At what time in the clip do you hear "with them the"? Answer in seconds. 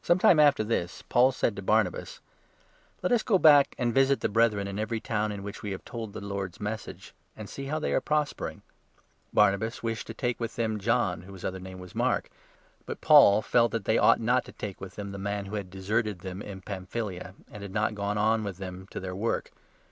14.80-15.18